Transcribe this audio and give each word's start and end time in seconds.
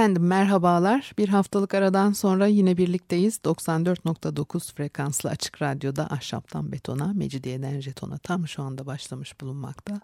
Efendim 0.00 0.26
merhabalar. 0.26 1.12
Bir 1.18 1.28
haftalık 1.28 1.74
aradan 1.74 2.12
sonra 2.12 2.46
yine 2.46 2.76
birlikteyiz. 2.76 3.40
94.9 3.44 4.74
frekanslı 4.74 5.30
açık 5.30 5.62
radyoda 5.62 6.10
ahşaptan 6.10 6.72
betona, 6.72 7.12
mecidiyeden 7.12 7.80
jetona 7.80 8.18
tam 8.18 8.48
şu 8.48 8.62
anda 8.62 8.86
başlamış 8.86 9.40
bulunmakta. 9.40 10.00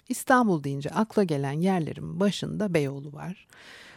İstanbul 0.09 0.65
deyince 0.65 0.91
akla 0.91 1.25
gelen 1.25 1.61
yerlerin 1.61 2.21
başında 2.21 2.75
Beyoğlu 2.75 3.13
var. 3.13 3.47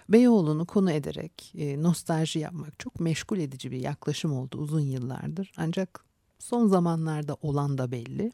Beyoğlu'nu 0.09 0.65
konu 0.65 0.91
ederek 0.91 1.53
e, 1.57 1.83
nostalji 1.83 2.39
yapmak 2.39 2.79
çok 2.79 2.99
meşgul 2.99 3.37
edici 3.37 3.71
bir 3.71 3.79
yaklaşım 3.79 4.33
oldu 4.33 4.57
uzun 4.57 4.79
yıllardır. 4.79 5.51
Ancak 5.57 6.05
son 6.39 6.67
zamanlarda 6.67 7.37
olan 7.41 7.77
da 7.77 7.91
belli. 7.91 8.31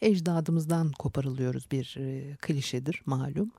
Ecdadımızdan 0.00 0.92
koparılıyoruz 0.92 1.70
bir 1.70 1.96
e, 1.98 2.36
klişedir 2.36 3.02
malum. 3.06 3.50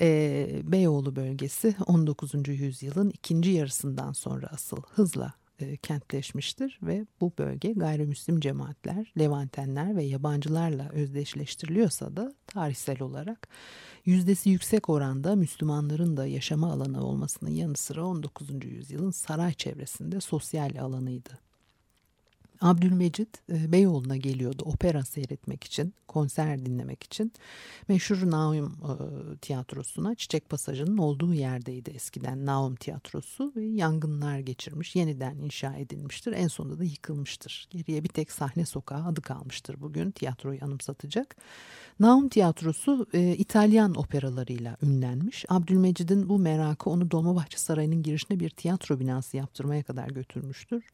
E, 0.00 0.60
Beyoğlu 0.64 1.16
bölgesi 1.16 1.74
19. 1.86 2.48
yüzyılın 2.48 3.10
ikinci 3.10 3.50
yarısından 3.50 4.12
sonra 4.12 4.46
asıl 4.46 4.82
hızla 4.94 5.32
e, 5.62 5.76
kentleşmiştir 5.76 6.78
ve 6.82 7.06
bu 7.20 7.32
bölge 7.38 7.72
gayrimüslim 7.72 8.40
cemaatler, 8.40 9.12
Levantenler 9.18 9.96
ve 9.96 10.04
yabancılarla 10.04 10.88
özdeşleştiriliyorsa 10.88 12.16
da 12.16 12.34
tarihsel 12.46 13.02
olarak 13.02 13.48
yüzdesi 14.04 14.50
yüksek 14.50 14.88
oranda 14.88 15.36
Müslümanların 15.36 16.16
da 16.16 16.26
yaşama 16.26 16.72
alanı 16.72 17.06
olmasının 17.06 17.50
yanı 17.50 17.76
sıra 17.76 18.06
19. 18.06 18.64
yüzyılın 18.64 19.10
saray 19.10 19.52
çevresinde 19.52 20.20
sosyal 20.20 20.76
alanıydı. 20.80 21.51
Abdülmecit 22.62 23.28
e, 23.52 23.72
Beyoğlu'na 23.72 24.16
geliyordu 24.16 24.62
opera 24.66 25.02
seyretmek 25.04 25.64
için, 25.64 25.94
konser 26.08 26.66
dinlemek 26.66 27.02
için. 27.02 27.32
Meşhur 27.88 28.30
Naum 28.30 28.66
e, 28.66 29.36
tiyatrosuna 29.36 30.14
Çiçek 30.14 30.48
Pasajı'nın 30.48 30.98
olduğu 30.98 31.34
yerdeydi 31.34 31.90
eskiden 31.90 32.46
Naum 32.46 32.74
tiyatrosu 32.74 33.52
ve 33.56 33.64
yangınlar 33.64 34.38
geçirmiş, 34.38 34.96
yeniden 34.96 35.36
inşa 35.36 35.76
edilmiştir. 35.76 36.32
En 36.32 36.48
sonunda 36.48 36.78
da 36.78 36.84
yıkılmıştır. 36.84 37.68
Geriye 37.70 38.04
bir 38.04 38.08
tek 38.08 38.32
sahne 38.32 38.66
sokağı 38.66 39.06
adı 39.06 39.20
kalmıştır 39.20 39.80
bugün 39.80 40.10
tiyatroyu 40.10 40.58
anımsatacak. 40.62 41.36
Naum 42.00 42.28
tiyatrosu 42.28 43.06
e, 43.12 43.36
İtalyan 43.36 43.94
operalarıyla 43.94 44.76
ünlenmiş. 44.82 45.44
Abdülmecid'in 45.48 46.28
bu 46.28 46.38
merakı 46.38 46.90
onu 46.90 47.10
Dolmabahçe 47.10 47.58
Sarayı'nın 47.58 48.02
girişine 48.02 48.40
bir 48.40 48.50
tiyatro 48.50 49.00
binası 49.00 49.36
yaptırmaya 49.36 49.82
kadar 49.82 50.08
götürmüştür. 50.08 50.84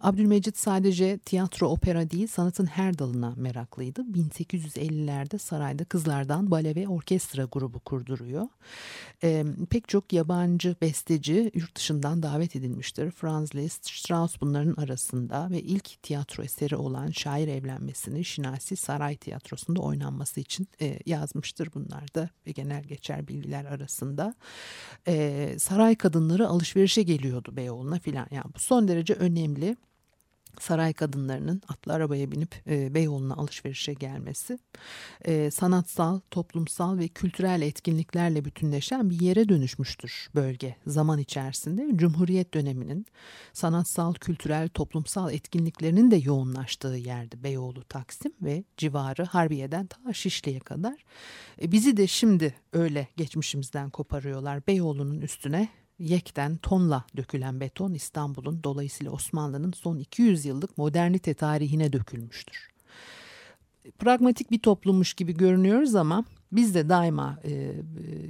Abdülmecit 0.00 0.58
sadece 0.58 1.18
tiyatro, 1.18 1.68
opera 1.68 2.10
değil 2.10 2.26
sanatın 2.26 2.66
her 2.66 2.98
dalına 2.98 3.34
meraklıydı. 3.36 4.00
1850'lerde 4.00 5.38
sarayda 5.38 5.84
kızlardan 5.84 6.50
bale 6.50 6.74
ve 6.74 6.88
orkestra 6.88 7.44
grubu 7.44 7.80
kurduruyor. 7.80 8.46
E, 9.22 9.44
pek 9.70 9.88
çok 9.88 10.12
yabancı 10.12 10.76
besteci 10.82 11.50
yurt 11.54 11.76
dışından 11.76 12.22
davet 12.22 12.56
edilmiştir. 12.56 13.10
Franz 13.10 13.54
Liszt, 13.54 13.90
Strauss 13.90 14.40
bunların 14.40 14.82
arasında 14.82 15.50
ve 15.50 15.60
ilk 15.62 16.02
tiyatro 16.02 16.42
eseri 16.42 16.76
olan 16.76 17.10
Şair 17.10 17.48
Evlenmesini 17.48 18.24
Şinasi 18.24 18.76
Saray 18.76 19.16
Tiyatrosu'nda 19.16 19.80
oynanması 19.80 20.40
için 20.40 20.68
e, 20.80 20.98
yazmıştır 21.06 21.70
bunlar 21.74 22.14
da 22.14 22.28
ve 22.46 22.50
genel 22.50 22.82
geçer 22.82 23.28
bilgiler 23.28 23.64
arasında. 23.64 24.34
E, 25.08 25.54
saray 25.58 25.94
kadınları 25.94 26.48
alışverişe 26.48 27.02
geliyordu 27.02 27.56
Beyoğlu'na 27.56 27.98
filan. 27.98 28.26
Yani 28.30 28.54
bu 28.54 28.58
son 28.58 28.88
derece 28.88 29.14
önemli 29.14 29.76
saray 30.60 30.92
kadınlarının 30.92 31.62
atlı 31.68 31.92
arabaya 31.92 32.30
binip 32.30 32.54
e, 32.66 32.94
Beyoğlu'na 32.94 33.34
alışverişe 33.34 33.94
gelmesi 33.94 34.58
e, 35.24 35.50
sanatsal, 35.50 36.20
toplumsal 36.30 36.98
ve 36.98 37.08
kültürel 37.08 37.62
etkinliklerle 37.62 38.44
bütünleşen 38.44 39.10
bir 39.10 39.20
yere 39.20 39.48
dönüşmüştür 39.48 40.28
bölge 40.34 40.76
zaman 40.86 41.18
içerisinde. 41.18 41.90
Cumhuriyet 41.96 42.54
döneminin 42.54 43.06
sanatsal, 43.52 44.14
kültürel, 44.14 44.68
toplumsal 44.68 45.32
etkinliklerinin 45.32 46.10
de 46.10 46.16
yoğunlaştığı 46.16 46.96
yerdi 46.96 47.42
Beyoğlu 47.42 47.84
Taksim 47.84 48.32
ve 48.42 48.64
civarı 48.76 49.24
Harbiye'den 49.24 49.86
ta 49.86 50.12
Şişli'ye 50.12 50.60
kadar. 50.60 51.04
E, 51.62 51.72
bizi 51.72 51.96
de 51.96 52.06
şimdi 52.06 52.54
öyle 52.72 53.08
geçmişimizden 53.16 53.90
koparıyorlar. 53.90 54.66
Beyoğlu'nun 54.66 55.20
üstüne 55.20 55.68
yekten 56.04 56.56
tonla 56.56 57.04
dökülen 57.16 57.60
beton 57.60 57.94
İstanbul'un 57.94 58.64
dolayısıyla 58.64 59.12
Osmanlı'nın 59.12 59.72
son 59.72 59.98
200 59.98 60.44
yıllık 60.44 60.78
modernite 60.78 61.34
tarihine 61.34 61.92
dökülmüştür. 61.92 62.70
Pragmatik 63.98 64.50
bir 64.50 64.58
toplummuş 64.58 65.14
gibi 65.14 65.36
görünüyoruz 65.36 65.94
ama 65.94 66.24
biz 66.52 66.74
de 66.74 66.88
daima 66.88 67.38
e, 67.44 67.74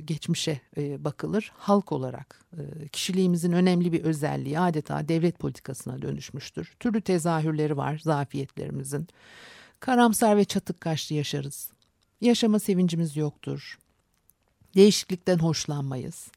geçmişe 0.04 0.60
e, 0.76 1.04
bakılır. 1.04 1.52
Halk 1.56 1.92
olarak 1.92 2.44
e, 2.52 2.88
kişiliğimizin 2.88 3.52
önemli 3.52 3.92
bir 3.92 4.04
özelliği 4.04 4.58
adeta 4.58 5.08
devlet 5.08 5.38
politikasına 5.38 6.02
dönüşmüştür. 6.02 6.74
Türlü 6.80 7.00
tezahürleri 7.00 7.76
var 7.76 8.00
zafiyetlerimizin. 8.04 9.08
Karamsar 9.80 10.36
ve 10.36 10.44
çatık 10.44 10.80
kaşlı 10.80 11.14
yaşarız. 11.14 11.70
Yaşama 12.20 12.58
sevincimiz 12.58 13.16
yoktur. 13.16 13.78
Değişiklikten 14.76 15.38
hoşlanmayız. 15.38 16.28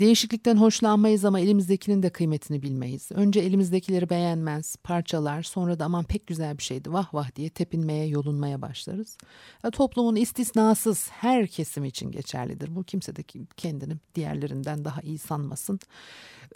Değişiklikten 0.00 0.56
hoşlanmayız 0.56 1.24
ama 1.24 1.40
elimizdekinin 1.40 2.02
de 2.02 2.10
kıymetini 2.10 2.62
bilmeyiz. 2.62 3.08
Önce 3.12 3.40
elimizdekileri 3.40 4.10
beğenmez, 4.10 4.76
parçalar, 4.76 5.42
sonra 5.42 5.78
da 5.78 5.84
aman 5.84 6.04
pek 6.04 6.26
güzel 6.26 6.58
bir 6.58 6.62
şeydi 6.62 6.92
vah 6.92 7.14
vah 7.14 7.36
diye 7.36 7.50
tepinmeye, 7.50 8.06
yolunmaya 8.06 8.62
başlarız. 8.62 9.18
Ya, 9.64 9.70
toplumun 9.70 10.16
istisnasız 10.16 11.08
her 11.10 11.46
kesim 11.46 11.84
için 11.84 12.10
geçerlidir. 12.10 12.76
Bu 12.76 12.84
kimse 12.84 13.16
de 13.16 13.22
kendini 13.56 13.94
diğerlerinden 14.14 14.84
daha 14.84 15.00
iyi 15.00 15.18
sanmasın. 15.18 15.80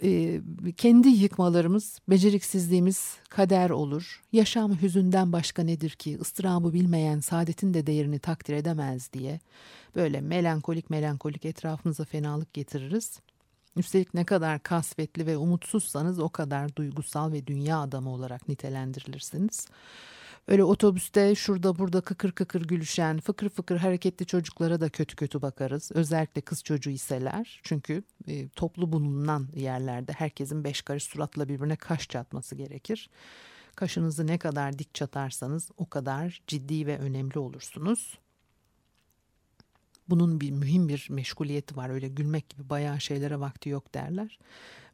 Ee, 0.03 0.41
kendi 0.77 1.07
yıkmalarımız, 1.07 1.99
beceriksizliğimiz 2.09 3.15
kader 3.29 3.69
olur. 3.69 4.21
Yaşam 4.31 4.81
hüzünden 4.81 5.31
başka 5.31 5.63
nedir 5.63 5.89
ki? 5.89 6.17
ıstırabı 6.21 6.73
bilmeyen 6.73 7.19
saadetin 7.19 7.73
de 7.73 7.87
değerini 7.87 8.19
takdir 8.19 8.53
edemez 8.53 9.13
diye 9.13 9.39
böyle 9.95 10.21
melankolik 10.21 10.89
melankolik 10.89 11.45
etrafımıza 11.45 12.05
fenalık 12.05 12.53
getiririz. 12.53 13.19
Üstelik 13.75 14.13
ne 14.13 14.25
kadar 14.25 14.63
kasvetli 14.63 15.25
ve 15.25 15.37
umutsuzsanız 15.37 16.19
o 16.19 16.29
kadar 16.29 16.75
duygusal 16.75 17.31
ve 17.31 17.47
dünya 17.47 17.79
adamı 17.79 18.09
olarak 18.09 18.47
nitelendirilirsiniz. 18.47 19.67
Öyle 20.47 20.63
otobüste 20.63 21.35
şurada 21.35 21.77
burada 21.77 22.01
kıkır 22.01 22.31
kıkır 22.31 22.61
gülüşen, 22.61 23.19
fıkır 23.19 23.49
fıkır 23.49 23.77
hareketli 23.77 24.25
çocuklara 24.25 24.81
da 24.81 24.89
kötü 24.89 25.15
kötü 25.15 25.41
bakarız. 25.41 25.91
Özellikle 25.93 26.41
kız 26.41 26.63
çocuğu 26.63 26.89
iseler. 26.89 27.59
Çünkü 27.63 28.03
e, 28.27 28.49
toplu 28.49 28.91
bulunan 28.91 29.47
yerlerde 29.55 30.13
herkesin 30.13 30.63
beş 30.63 30.81
karış 30.81 31.03
suratla 31.03 31.49
birbirine 31.49 31.75
kaş 31.75 32.09
çatması 32.09 32.55
gerekir. 32.55 33.09
Kaşınızı 33.75 34.27
ne 34.27 34.37
kadar 34.37 34.79
dik 34.79 34.93
çatarsanız 34.93 35.71
o 35.77 35.89
kadar 35.89 36.41
ciddi 36.47 36.87
ve 36.87 36.97
önemli 36.97 37.39
olursunuz. 37.39 38.19
Bunun 40.09 40.41
bir 40.41 40.51
mühim 40.51 40.89
bir 40.89 41.07
meşguliyeti 41.09 41.75
var. 41.75 41.89
Öyle 41.89 42.07
gülmek 42.07 42.49
gibi 42.49 42.69
bayağı 42.69 43.01
şeylere 43.01 43.39
vakti 43.39 43.69
yok 43.69 43.93
derler. 43.93 44.39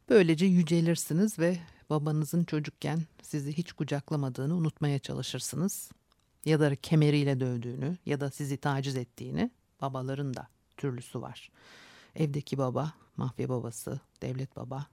Böylece 0.08 0.46
yücelirsiniz 0.46 1.38
ve 1.38 1.58
babanızın 1.90 2.44
çocukken 2.44 3.02
sizi 3.22 3.52
hiç 3.52 3.72
kucaklamadığını 3.72 4.54
unutmaya 4.54 4.98
çalışırsınız. 4.98 5.90
Ya 6.44 6.60
da 6.60 6.76
kemeriyle 6.76 7.40
dövdüğünü 7.40 7.96
ya 8.06 8.20
da 8.20 8.30
sizi 8.30 8.56
taciz 8.56 8.96
ettiğini 8.96 9.50
babaların 9.80 10.34
da 10.34 10.48
türlüsü 10.76 11.20
var. 11.20 11.50
Evdeki 12.16 12.58
baba, 12.58 12.92
mafya 13.16 13.48
babası, 13.48 14.00
devlet 14.22 14.56
baba, 14.56 14.86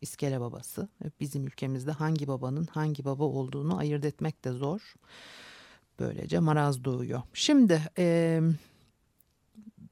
iskele 0.00 0.40
babası. 0.40 0.88
Bizim 1.20 1.46
ülkemizde 1.46 1.92
hangi 1.92 2.28
babanın 2.28 2.66
hangi 2.66 3.04
baba 3.04 3.24
olduğunu 3.24 3.78
ayırt 3.78 4.04
etmek 4.04 4.44
de 4.44 4.52
zor. 4.52 4.94
Böylece 5.98 6.38
maraz 6.38 6.84
doğuyor. 6.84 7.22
Şimdi 7.34 7.82
e, 7.98 8.40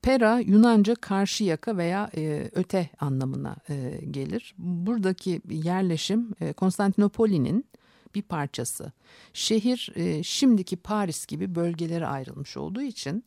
Pera 0.03 0.39
Yunanca 0.39 0.95
karşı 0.95 1.45
yaka 1.45 1.77
veya 1.77 2.11
e, 2.17 2.51
öte 2.55 2.91
anlamına 3.01 3.57
e, 3.69 4.01
gelir. 4.11 4.55
Buradaki 4.59 5.43
yerleşim 5.51 6.35
e, 6.41 6.53
Konstantinopoli'nin 6.53 7.67
bir 8.15 8.23
parçası. 8.23 8.93
Şehir 9.33 9.93
e, 9.95 10.23
şimdiki 10.23 10.77
Paris 10.77 11.27
gibi 11.27 11.55
bölgelere 11.55 12.07
ayrılmış 12.07 12.57
olduğu 12.57 12.83
için 12.83 13.25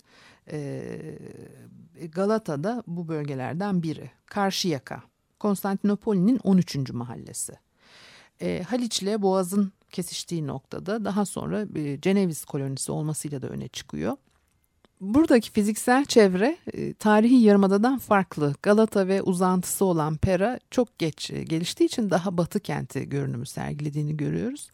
Galata 2.11 2.63
da 2.63 2.83
bu 2.87 3.07
bölgelerden 3.07 3.83
biri. 3.83 4.11
Karşıyaka, 4.25 5.03
Konstantinopoli'nin 5.39 6.39
13. 6.43 6.91
mahallesi. 6.93 7.53
E, 8.41 8.63
Haliç 8.67 9.01
ile 9.01 9.21
Boğaz'ın 9.21 9.71
kesiştiği 9.91 10.47
noktada 10.47 11.05
daha 11.05 11.25
sonra 11.25 11.65
e, 11.75 12.01
Ceneviz 12.01 12.45
kolonisi 12.45 12.91
olmasıyla 12.91 13.41
da 13.41 13.47
öne 13.49 13.67
çıkıyor. 13.67 14.17
Buradaki 15.01 15.51
fiziksel 15.51 16.05
çevre 16.05 16.57
e, 16.73 16.93
tarihi 16.93 17.35
yarımadadan 17.35 17.97
farklı. 17.97 18.53
Galata 18.63 19.07
ve 19.07 19.21
uzantısı 19.21 19.85
olan 19.85 20.17
Pera 20.17 20.59
çok 20.71 20.99
geç 20.99 21.31
e, 21.31 21.43
geliştiği 21.43 21.85
için 21.87 22.09
daha 22.09 22.37
batı 22.37 22.59
kenti 22.59 23.09
görünümü 23.09 23.45
sergilediğini 23.45 24.17
görüyoruz. 24.17 24.69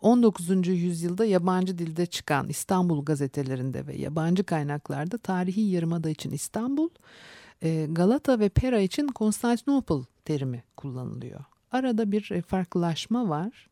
19. 0.00 0.68
yüzyılda 0.68 1.24
yabancı 1.24 1.78
dilde 1.78 2.06
çıkan 2.06 2.48
İstanbul 2.48 3.04
gazetelerinde 3.04 3.86
ve 3.86 3.96
yabancı 3.96 4.44
kaynaklarda 4.44 5.18
tarihi 5.18 5.60
yarımada 5.60 6.10
için 6.10 6.30
İstanbul, 6.30 6.88
e, 7.62 7.86
Galata 7.90 8.38
ve 8.38 8.48
Pera 8.48 8.80
için 8.80 9.06
Konstantinopol 9.08 10.04
terimi 10.24 10.62
kullanılıyor. 10.76 11.40
Arada 11.72 12.12
bir 12.12 12.42
farklılaşma 12.42 13.28
var. 13.28 13.68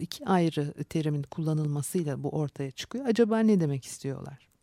İki 0.00 0.26
ayrı 0.26 0.72
terimin 0.84 1.22
kullanılmasıyla 1.22 2.22
bu 2.22 2.28
ortaya 2.28 2.70
çıkıyor. 2.70 3.06
Acaba 3.06 3.38
ne 3.38 3.60
demek 3.60 3.84
istiyorlar? 3.84 4.53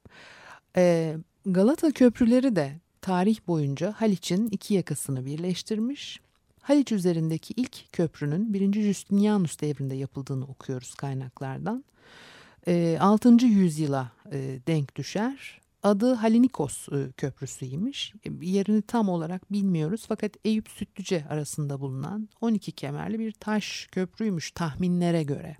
E, 0.77 1.15
Galata 1.45 1.91
köprüleri 1.91 2.55
de 2.55 2.79
tarih 3.01 3.39
boyunca 3.47 3.91
Haliç'in 3.97 4.47
iki 4.47 4.73
yakasını 4.73 5.25
birleştirmiş. 5.25 6.19
Haliç 6.61 6.91
üzerindeki 6.91 7.53
ilk 7.57 7.93
köprünün 7.93 8.53
1. 8.53 8.73
Justinianus 8.73 9.61
devrinde 9.61 9.95
yapıldığını 9.95 10.45
okuyoruz 10.45 10.93
kaynaklardan. 10.93 11.83
E, 12.67 12.97
6. 12.99 13.45
yüzyıla 13.45 14.11
e, 14.31 14.59
denk 14.67 14.95
düşer. 14.95 15.61
Adı 15.83 16.13
Halinikos 16.13 16.89
e, 16.89 17.11
Köprüsü'ymiş. 17.17 18.13
Yerini 18.41 18.81
tam 18.81 19.09
olarak 19.09 19.51
bilmiyoruz 19.51 20.05
fakat 20.07 20.31
Eyüp 20.45 20.69
Sütlüce 20.69 21.25
arasında 21.29 21.79
bulunan 21.79 22.29
12 22.41 22.71
kemerli 22.71 23.19
bir 23.19 23.31
taş 23.31 23.87
köprüymüş 23.91 24.51
tahminlere 24.51 25.23
göre. 25.23 25.57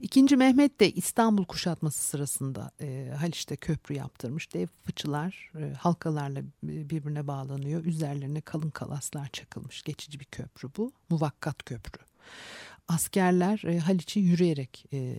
İkinci 0.00 0.36
Mehmet 0.36 0.80
de 0.80 0.90
İstanbul 0.90 1.44
kuşatması 1.44 2.04
sırasında 2.04 2.70
e, 2.80 3.12
Haliç'te 3.18 3.56
köprü 3.56 3.94
yaptırmış. 3.94 4.54
Dev 4.54 4.66
fıçılar 4.84 5.50
e, 5.58 5.74
halkalarla 5.74 6.42
birbirine 6.62 7.26
bağlanıyor. 7.26 7.84
Üzerlerine 7.84 8.40
kalın 8.40 8.70
kalaslar 8.70 9.28
çakılmış. 9.28 9.82
Geçici 9.82 10.20
bir 10.20 10.24
köprü 10.24 10.68
bu. 10.76 10.92
Muvakkat 11.10 11.64
köprü. 11.64 12.02
Askerler 12.88 13.62
e, 13.66 13.78
Haliç'i 13.78 14.20
yürüyerek 14.20 14.86
e, 14.92 15.14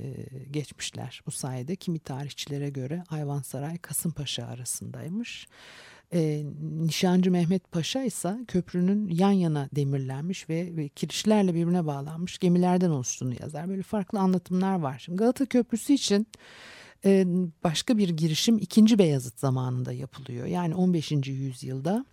geçmişler 0.52 1.22
bu 1.26 1.32
sayede. 1.32 1.76
Kimi 1.76 2.00
tarihçilere 2.00 2.70
göre 2.70 3.04
Ayvansaray 3.10 3.78
Kasımpaşa 3.78 4.48
arasındaymış. 4.48 5.48
E, 6.14 6.44
Nişancı 6.62 7.32
Mehmet 7.32 7.72
Paşa 7.72 8.04
ise 8.04 8.38
köprünün 8.48 9.10
yan 9.10 9.32
yana 9.32 9.70
demirlenmiş 9.76 10.50
ve, 10.50 10.78
ve 10.78 10.90
kirişlerle 10.90 11.54
birbirine 11.54 11.86
bağlanmış 11.86 12.38
gemilerden 12.38 12.90
oluştuğunu 12.90 13.34
yazar. 13.42 13.70
Böyle 13.70 13.82
farklı 13.82 14.20
anlatımlar 14.20 14.80
var. 14.80 15.00
Şimdi 15.06 15.16
Galata 15.16 15.46
Köprüsü 15.46 15.94
için 15.94 16.28
e, 17.06 17.26
başka 17.64 17.98
bir 17.98 18.10
girişim 18.10 18.58
2. 18.58 19.00
Beyazıt 19.00 19.40
zamanında 19.40 19.92
yapılıyor. 19.92 20.46
Yani 20.46 20.76
15. 20.76 21.12
yüzyılda 21.12 22.06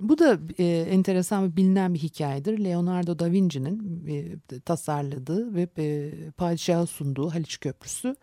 bu 0.00 0.18
da 0.18 0.38
e, 0.58 0.64
enteresan 0.64 1.44
ve 1.44 1.56
bilinen 1.56 1.94
bir 1.94 1.98
hikayedir. 1.98 2.64
Leonardo 2.64 3.18
da 3.18 3.32
Vinci'nin 3.32 4.06
e, 4.08 4.38
tasarladığı 4.60 5.54
ve 5.54 5.68
e, 5.78 6.12
padişaha 6.30 6.86
sunduğu 6.86 7.30
Haliç 7.30 7.60
Köprüsü 7.60 8.16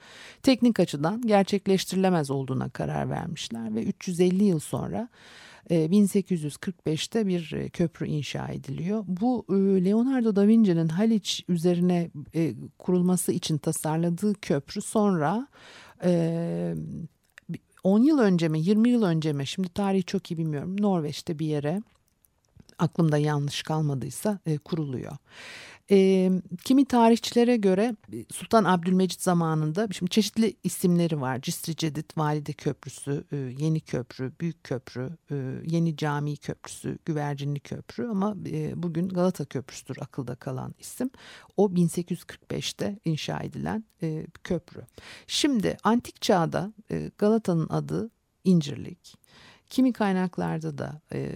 teknik 0.44 0.80
açıdan 0.80 1.22
gerçekleştirilemez 1.22 2.32
olduğuna 2.32 2.70
karar 2.70 3.10
vermişler 3.10 3.76
ve 3.76 3.84
350 3.84 4.44
yıl 4.44 4.60
sonra 4.60 5.10
1845'te 5.70 7.20
e, 7.20 7.28
bir 7.28 7.54
e, 7.54 7.70
köprü 7.70 8.08
inşa 8.08 8.48
ediliyor. 8.48 9.04
Bu 9.08 9.46
e, 9.50 9.54
Leonardo 9.86 10.36
da 10.36 10.48
Vinci'nin 10.48 10.88
Haliç 10.88 11.46
üzerine 11.48 12.12
kurulması 12.80 13.32
için 13.32 13.58
tasarladığı 13.58 14.34
köprü 14.34 14.82
sonra 14.82 15.48
10 17.84 18.00
yıl 18.00 18.20
önce 18.20 18.48
mi 18.48 18.60
20 18.60 18.90
yıl 18.90 19.04
önce 19.04 19.34
mi 19.34 19.48
şimdi 19.48 19.70
tarihi 19.70 20.04
çok 20.04 20.32
iyi 20.32 20.38
bilmiyorum 20.38 20.82
Norveç'te 20.82 21.40
bir 21.40 21.46
yere 21.46 21.82
aklımda 22.80 23.18
yanlış 23.18 23.64
kalmadıysa 23.64 24.40
e, 24.46 24.58
kuruluyor. 24.58 25.18
E, 25.92 26.30
kimi 26.64 26.86
tarihçilere 26.86 27.58
göre 27.58 27.96
e, 28.14 28.26
Sultan 28.34 28.64
Abdülmecit 28.64 29.22
zamanında 29.22 29.88
şimdi 29.92 30.10
çeşitli 30.10 30.54
isimleri 30.64 31.22
var. 31.22 31.42
Cisri 31.42 31.76
Cedid 31.76 32.12
Valide 32.18 32.54
Köprüsü, 32.54 33.24
e, 33.32 33.36
Yeni 33.36 33.80
Köprü, 33.80 34.32
Büyük 34.42 34.64
Köprü, 34.64 35.10
e, 35.32 35.36
Yeni 35.66 35.98
Cami 35.98 36.38
Köprüsü, 36.38 36.98
Güvercinli 37.06 37.60
Köprü 37.60 38.08
ama 38.08 38.36
e, 38.46 38.84
bugün 38.84 39.10
Galata 39.10 39.46
Köprüsüdür 39.46 39.98
akılda 40.02 40.36
kalan 40.36 40.76
isim. 40.80 41.10
O 41.58 41.70
1845'te 41.70 43.00
inşa 43.06 43.40
edilen 43.40 43.84
e, 44.04 44.26
köprü. 44.44 44.82
Şimdi 45.28 45.78
antik 45.84 46.22
çağda 46.22 46.74
e, 46.92 47.12
Galata'nın 47.18 47.68
adı 47.70 48.12
İncirlik. 48.44 49.16
Kimi 49.72 49.94
kaynaklarda 49.94 50.78
da 50.78 51.02
e, 51.14 51.32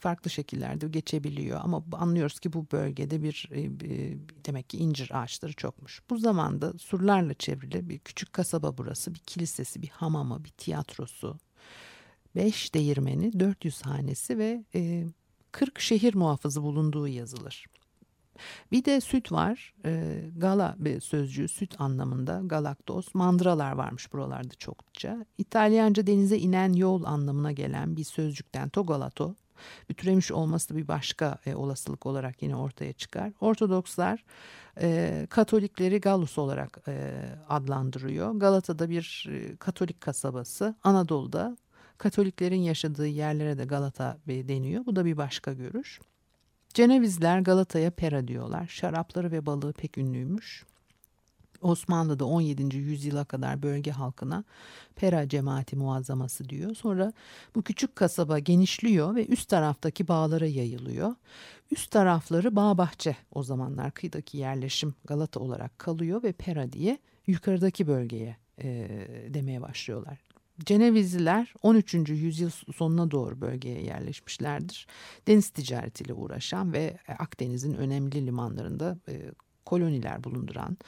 farklı 0.00 0.30
şekillerde 0.30 0.88
geçebiliyor 0.88 1.60
ama 1.62 1.84
anlıyoruz 1.92 2.40
ki 2.40 2.52
bu 2.52 2.66
bölgede 2.72 3.22
bir 3.22 3.48
e, 3.52 3.70
demek 4.46 4.70
ki 4.70 4.78
incir 4.78 5.10
ağaçları 5.22 5.52
çokmuş. 5.52 6.02
Bu 6.10 6.18
zamanda 6.18 6.78
surlarla 6.78 7.34
çevrili 7.34 7.88
bir 7.88 7.98
küçük 7.98 8.32
kasaba 8.32 8.78
burası. 8.78 9.14
Bir 9.14 9.18
kilisesi, 9.18 9.82
bir 9.82 9.88
hamamı, 9.88 10.44
bir 10.44 10.50
tiyatrosu, 10.50 11.38
beş 12.36 12.74
değirmeni, 12.74 13.40
400 13.40 13.82
hanesi 13.82 14.38
ve 14.38 14.64
e, 14.74 15.06
40 15.52 15.80
şehir 15.80 16.14
muhafızı 16.14 16.62
bulunduğu 16.62 17.08
yazılır. 17.08 17.66
Bir 18.72 18.84
de 18.84 19.00
süt 19.00 19.32
var. 19.32 19.74
E, 19.84 20.22
gala 20.36 20.74
bir 20.78 21.00
sözcüğü 21.00 21.48
süt 21.48 21.80
anlamında 21.80 22.40
galaktoz. 22.44 23.06
Mandralar 23.14 23.72
varmış 23.72 24.12
buralarda 24.12 24.54
çokça. 24.54 25.26
İtalyanca 25.38 26.06
denize 26.06 26.38
inen 26.38 26.72
yol 26.72 27.04
anlamına 27.04 27.52
gelen 27.52 27.96
bir 27.96 28.04
sözcükten 28.04 28.68
togalato 28.68 29.34
bütüremiş 29.88 30.32
olması 30.32 30.74
da 30.74 30.76
bir 30.76 30.88
başka 30.88 31.38
e, 31.46 31.54
olasılık 31.54 32.06
olarak 32.06 32.42
yine 32.42 32.56
ortaya 32.56 32.92
çıkar. 32.92 33.32
Ortodokslar 33.40 34.24
e, 34.80 35.26
Katolikleri 35.30 36.00
Gallus 36.00 36.38
olarak 36.38 36.78
e, 36.88 37.24
adlandırıyor. 37.48 38.32
Galata'da 38.34 38.90
bir 38.90 39.28
e, 39.32 39.56
Katolik 39.56 40.00
kasabası. 40.00 40.74
Anadolu'da 40.84 41.56
Katoliklerin 41.98 42.60
yaşadığı 42.60 43.06
yerlere 43.06 43.58
de 43.58 43.64
Galata 43.64 44.18
deniyor. 44.26 44.86
Bu 44.86 44.96
da 44.96 45.04
bir 45.04 45.16
başka 45.16 45.52
görüş. 45.52 46.00
Cenevizler 46.74 47.40
Galata'ya 47.40 47.90
pera 47.90 48.28
diyorlar. 48.28 48.66
Şarapları 48.66 49.32
ve 49.32 49.46
balığı 49.46 49.72
pek 49.72 49.98
ünlüymüş. 49.98 50.64
Osmanlı'da 51.62 52.24
17. 52.24 52.76
yüzyıla 52.76 53.24
kadar 53.24 53.62
bölge 53.62 53.90
halkına 53.90 54.44
Pera 54.96 55.28
cemaati 55.28 55.76
muazzaması 55.76 56.48
diyor. 56.48 56.74
Sonra 56.74 57.12
bu 57.54 57.62
küçük 57.62 57.96
kasaba 57.96 58.38
genişliyor 58.38 59.14
ve 59.14 59.26
üst 59.26 59.48
taraftaki 59.48 60.08
bağlara 60.08 60.46
yayılıyor. 60.46 61.14
Üst 61.70 61.90
tarafları 61.90 62.56
bağ 62.56 62.78
bahçe 62.78 63.16
o 63.32 63.42
zamanlar 63.42 63.90
kıyıdaki 63.90 64.38
yerleşim 64.38 64.94
Galata 65.04 65.40
olarak 65.40 65.78
kalıyor 65.78 66.22
ve 66.22 66.32
Pera 66.32 66.72
diye 66.72 66.98
yukarıdaki 67.26 67.86
bölgeye 67.86 68.36
e, 68.62 68.88
demeye 69.34 69.62
başlıyorlar. 69.62 70.18
Cenevizliler 70.64 71.54
13. 71.62 71.94
yüzyıl 71.94 72.50
sonuna 72.76 73.10
doğru 73.10 73.40
bölgeye 73.40 73.82
yerleşmişlerdir. 73.82 74.86
Deniz 75.26 75.50
ticaretiyle 75.50 76.12
uğraşan 76.12 76.72
ve 76.72 76.98
Akdeniz'in 77.18 77.74
önemli 77.74 78.26
limanlarında 78.26 78.98
e, 79.08 79.32
koloniler 79.64 80.24
bulunduran 80.24 80.78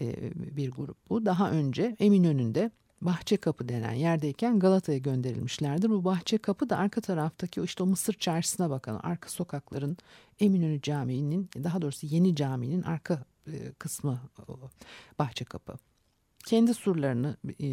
e, 0.00 0.32
bir 0.56 0.70
grup 0.70 1.10
bu. 1.10 1.26
Daha 1.26 1.50
önce 1.50 1.96
Eminönü'nde 1.98 2.70
Bahçe 3.00 3.36
Kapı 3.36 3.68
denen 3.68 3.92
yerdeyken 3.92 4.58
Galata'ya 4.58 4.98
gönderilmişlerdir. 4.98 5.90
Bu 5.90 6.04
Bahçe 6.04 6.38
Kapı 6.38 6.70
da 6.70 6.78
arka 6.78 7.00
taraftaki 7.00 7.62
işte 7.62 7.82
o 7.82 7.86
Mısır 7.86 8.14
Çarşısı'na 8.14 8.70
bakan 8.70 9.00
arka 9.02 9.28
sokakların 9.28 9.96
Eminönü 10.40 10.80
Camii'nin 10.80 11.50
daha 11.64 11.82
doğrusu 11.82 12.06
Yeni 12.06 12.36
Camii'nin 12.36 12.82
arka 12.82 13.24
e, 13.46 13.72
kısmı 13.78 14.20
Bahçe 15.18 15.44
Kapı 15.44 15.78
kendi 16.46 16.74
surlarını 16.74 17.36
e, 17.60 17.68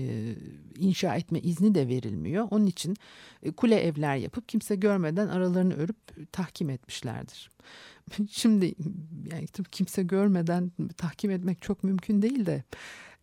inşa 0.77 1.15
etme 1.15 1.39
izni 1.39 1.75
de 1.75 1.87
verilmiyor. 1.87 2.47
Onun 2.51 2.65
için 2.65 2.95
e, 3.43 3.51
kule 3.51 3.79
evler 3.79 4.15
yapıp 4.15 4.47
kimse 4.47 4.75
görmeden 4.75 5.27
aralarını 5.27 5.73
örüp 5.73 6.31
tahkim 6.31 6.69
etmişlerdir. 6.69 7.49
Şimdi 8.29 8.75
yani 9.31 9.47
kimse 9.71 10.03
görmeden 10.03 10.71
tahkim 10.97 11.31
etmek 11.31 11.61
çok 11.61 11.83
mümkün 11.83 12.21
değil 12.21 12.45
de 12.45 12.63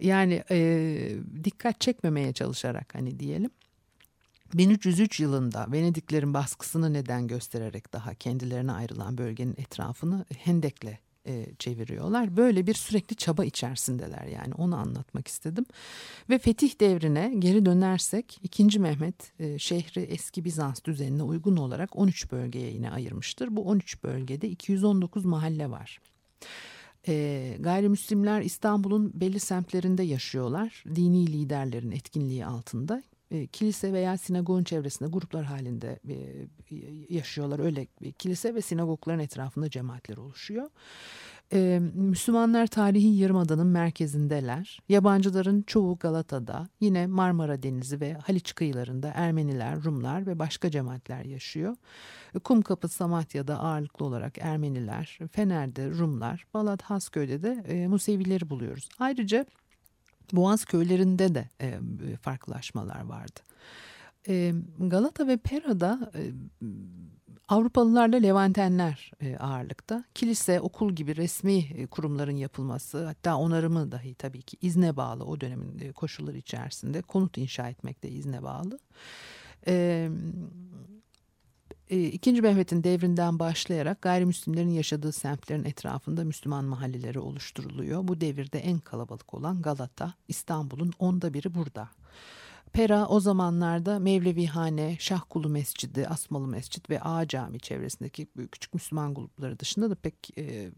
yani 0.01 0.43
e, 0.51 1.17
dikkat 1.45 1.81
çekmemeye 1.81 2.33
çalışarak 2.33 2.95
hani 2.95 3.21
diyelim. 3.21 3.51
1303 4.55 5.21
yılında 5.21 5.73
Venediklerin 5.73 6.35
baskısını 6.35 6.93
neden 6.93 7.27
göstererek 7.27 7.93
daha 7.93 8.15
kendilerine 8.15 8.73
ayrılan 8.73 9.19
bölgenin 9.19 9.55
etrafını 9.59 10.25
hendekle 10.39 10.99
e, 11.27 11.47
çeviriyorlar. 11.59 12.37
Böyle 12.37 12.67
bir 12.67 12.75
sürekli 12.75 13.17
çaba 13.17 13.45
içerisindeler 13.45 14.27
yani 14.27 14.55
onu 14.55 14.77
anlatmak 14.77 15.29
istedim. 15.29 15.65
Ve 16.31 16.39
fetih 16.39 16.81
devrine 16.81 17.35
geri 17.39 17.67
dönersek 17.67 18.39
2. 18.43 18.79
Mehmet 18.79 19.41
e, 19.41 19.59
şehri 19.59 20.01
eski 20.01 20.45
Bizans 20.45 20.85
düzenine 20.85 21.23
uygun 21.23 21.57
olarak 21.57 21.97
13 21.97 22.33
bölgeye 22.33 22.71
yine 22.71 22.91
ayırmıştır. 22.91 23.57
Bu 23.57 23.65
13 23.65 24.03
bölgede 24.05 24.49
219 24.49 25.25
mahalle 25.25 25.71
var. 25.71 26.01
E, 27.09 27.57
gayrimüslimler 27.61 28.43
İstanbul'un 28.43 29.13
belli 29.15 29.41
semtlerinde 29.41 30.03
yaşıyorlar. 30.03 30.85
Dini 30.95 31.27
liderlerin 31.27 31.91
etkinliği 31.91 32.47
altında. 32.47 33.03
E, 33.31 33.47
kilise 33.47 33.93
veya 33.93 34.17
sinagogun 34.17 34.65
çevresinde 34.65 35.09
gruplar 35.09 35.45
halinde 35.45 36.01
e, 36.09 36.17
yaşıyorlar. 37.15 37.59
Öyle 37.59 37.87
kilise 38.19 38.55
ve 38.55 38.61
sinagogların 38.61 39.21
etrafında 39.21 39.71
cemaatler 39.71 40.17
oluşuyor. 40.17 40.71
Ee, 41.53 41.81
Müslümanlar 41.95 42.67
tarihi 42.67 43.17
Yarımada'nın 43.17 43.67
merkezindeler. 43.67 44.81
Yabancıların 44.89 45.63
çoğu 45.63 45.99
Galata'da, 45.99 46.69
yine 46.81 47.07
Marmara 47.07 47.63
Denizi 47.63 48.01
ve 48.01 48.13
Haliç 48.13 48.55
kıyılarında 48.55 49.13
Ermeniler, 49.15 49.85
Rumlar 49.85 50.27
ve 50.27 50.39
başka 50.39 50.71
cemaatler 50.71 51.25
yaşıyor. 51.25 51.77
Kumkapı 52.45 52.89
Samatya'da 52.89 53.59
ağırlıklı 53.61 54.05
olarak 54.07 54.39
Ermeniler, 54.39 55.19
Fener'de 55.33 55.91
Rumlar, 55.91 56.47
Balat 56.55 56.83
Hasköy'de 56.83 57.43
de 57.43 57.65
e, 57.69 57.87
Musevileri 57.87 58.51
buluyoruz. 58.51 58.89
Ayrıca 58.99 59.47
Boğaz 60.33 60.65
köylerinde 60.65 61.35
de 61.35 61.49
e, 61.61 61.79
farklılaşmalar 62.23 63.05
vardı. 63.05 63.41
E, 64.29 64.53
Galata 64.79 65.27
ve 65.27 65.37
Pera'da 65.37 66.13
e, 66.15 66.23
Avrupalılarla 67.51 68.17
Levantenler 68.17 69.11
e, 69.21 69.37
ağırlıkta. 69.37 70.05
Kilise, 70.15 70.61
okul 70.61 70.93
gibi 70.93 71.17
resmi 71.17 71.59
e, 71.59 71.87
kurumların 71.87 72.37
yapılması 72.37 73.05
hatta 73.05 73.37
onarımı 73.37 73.93
dahi 73.93 74.15
tabii 74.15 74.43
ki 74.43 74.57
izne 74.61 74.97
bağlı 74.97 75.25
o 75.25 75.41
dönemin 75.41 75.79
e, 75.79 75.93
koşulları 75.93 76.37
içerisinde 76.37 77.03
konut 77.03 77.39
inşa 77.39 77.69
etmek 77.69 78.03
de 78.03 78.09
izne 78.09 78.43
bağlı. 78.43 78.79
E, 79.67 80.09
ee, 81.91 82.05
2. 82.05 82.43
Mehmet'in 82.43 82.85
devrinden 82.85 83.39
başlayarak 83.39 84.03
gayrimüslimlerin 84.03 84.71
yaşadığı 84.71 85.13
semtlerin 85.13 85.65
etrafında 85.65 86.25
Müslüman 86.25 86.65
mahalleleri 86.65 87.19
oluşturuluyor. 87.19 88.09
Bu 88.09 88.21
devirde 88.21 88.59
en 88.59 88.79
kalabalık 88.79 89.35
olan 89.35 89.63
Galata, 89.63 90.15
İstanbul'un 90.29 90.93
onda 90.99 91.35
biri 91.35 91.55
burada. 91.55 91.89
Pera 92.73 93.07
o 93.07 93.21
zamanlarda 93.21 93.99
Mevlevihane, 93.99 94.97
Şahkulu 94.99 95.49
Mescidi, 95.49 96.09
Asmalı 96.09 96.47
Mescid 96.47 96.91
ve 96.91 97.01
Ağa 97.01 97.29
Cami 97.29 97.61
çevresindeki 97.61 98.29
küçük 98.53 98.75
Müslüman 98.75 99.15
grupları 99.15 99.59
dışında 99.59 99.91
da 99.91 99.95
pek 99.95 100.39
e, 100.39 100.71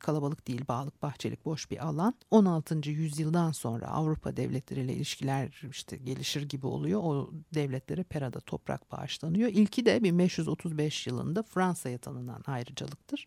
kalabalık 0.00 0.48
değil, 0.48 0.64
bağlık, 0.68 1.02
bahçelik, 1.02 1.44
boş 1.44 1.70
bir 1.70 1.86
alan. 1.86 2.14
16. 2.30 2.90
yüzyıldan 2.90 3.52
sonra 3.52 3.88
Avrupa 3.88 4.36
devletleriyle 4.36 4.94
ilişkiler 4.94 5.62
işte 5.70 5.96
gelişir 5.96 6.42
gibi 6.42 6.66
oluyor. 6.66 7.00
O 7.02 7.30
devletlere 7.54 8.02
Pera'da 8.02 8.40
toprak 8.40 8.92
bağışlanıyor. 8.92 9.48
İlki 9.48 9.86
de 9.86 10.02
1535 10.02 11.06
yılında 11.06 11.42
Fransa'ya 11.42 11.98
tanınan 11.98 12.42
ayrıcalıktır. 12.46 13.26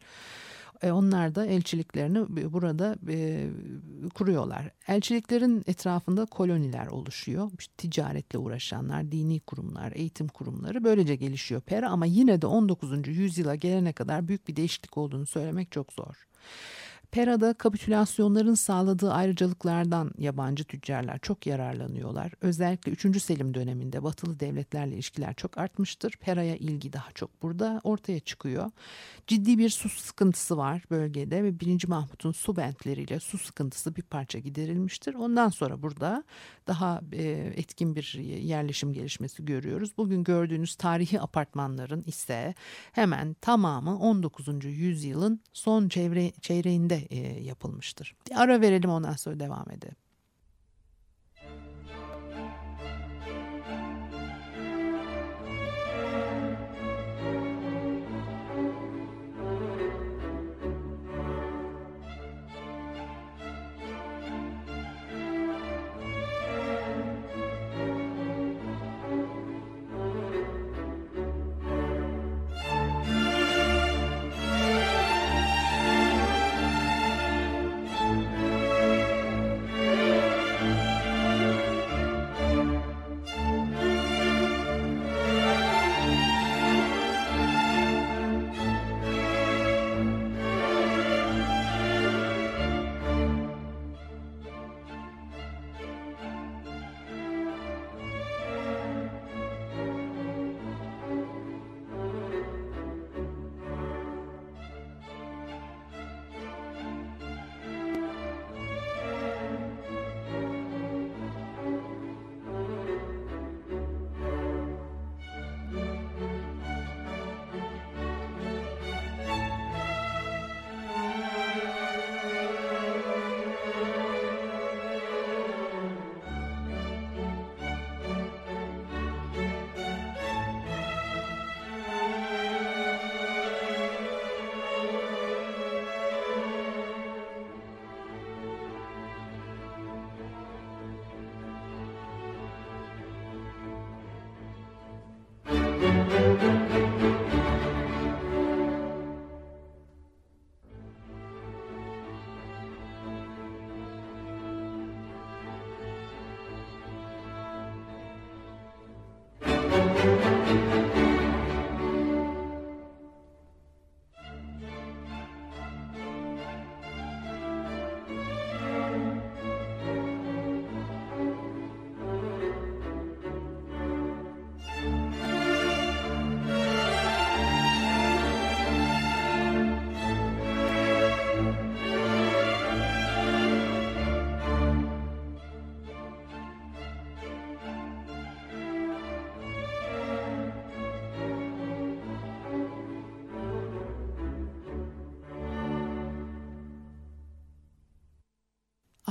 E, 0.81 0.91
onlar 0.91 1.35
da 1.35 1.45
elçiliklerini 1.45 2.51
burada 2.53 2.95
e, 3.09 3.47
kuruyorlar. 4.13 4.71
Elçiliklerin 4.87 5.63
etrafında 5.67 6.25
koloniler 6.25 6.87
oluşuyor. 6.87 7.51
İşte 7.59 7.73
ticaretle 7.77 8.39
uğraşanlar, 8.39 9.11
dini 9.11 9.39
kurumlar, 9.39 9.91
eğitim 9.95 10.27
kurumları 10.27 10.83
böylece 10.83 11.15
gelişiyor 11.15 11.61
Pera 11.61 11.89
ama 11.89 12.05
yine 12.05 12.41
de 12.41 12.47
19. 12.47 13.07
yüzyıla 13.07 13.55
gelene 13.55 13.93
kadar 13.93 14.27
büyük 14.27 14.47
bir 14.47 14.55
değişiklik 14.55 14.97
olduğunu 14.97 15.25
söylemek 15.25 15.71
çok 15.71 15.93
zor. 15.93 16.27
Pera'da 17.11 17.53
kapitülasyonların 17.53 18.53
sağladığı 18.53 19.11
ayrıcalıklardan 19.13 20.11
yabancı 20.17 20.63
tüccarlar 20.63 21.19
çok 21.19 21.47
yararlanıyorlar. 21.47 22.31
Özellikle 22.41 22.91
3. 22.91 23.21
Selim 23.21 23.53
döneminde 23.53 24.03
batılı 24.03 24.39
devletlerle 24.39 24.95
ilişkiler 24.95 25.33
çok 25.33 25.57
artmıştır. 25.57 26.11
Pera'ya 26.21 26.55
ilgi 26.55 26.93
daha 26.93 27.11
çok 27.11 27.41
burada 27.41 27.81
ortaya 27.83 28.19
çıkıyor. 28.19 28.71
Ciddi 29.27 29.57
bir 29.57 29.69
su 29.69 29.89
sıkıntısı 29.89 30.57
var 30.57 30.83
bölgede 30.91 31.43
ve 31.43 31.59
1. 31.59 31.87
Mahmut'un 31.87 32.31
su 32.31 32.55
bentleriyle 32.55 33.19
su 33.19 33.37
sıkıntısı 33.37 33.95
bir 33.95 34.01
parça 34.01 34.39
giderilmiştir. 34.39 35.13
Ondan 35.13 35.49
sonra 35.49 35.81
burada 35.81 36.23
daha 36.67 37.01
e, 37.13 37.23
etkin 37.55 37.95
bir 37.95 38.13
yerleşim 38.41 38.93
gelişmesi 38.93 39.45
görüyoruz. 39.45 39.97
Bugün 39.97 40.23
gördüğünüz 40.23 40.75
tarihi 40.75 41.21
apartmanların 41.21 42.03
ise 42.05 42.55
hemen 42.91 43.33
tamamı 43.33 43.99
19. 43.99 44.65
yüzyılın 44.65 45.41
son 45.53 45.89
çevre, 45.89 46.31
çeyreğinde 46.41 47.00
yapılmıştır. 47.41 48.15
Ara 48.35 48.61
verelim 48.61 48.89
ondan 48.89 49.13
sonra 49.13 49.39
devam 49.39 49.71
edelim. 49.71 49.95